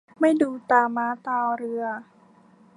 [0.19, 1.85] ไม่ดูตาม้าตาเรือ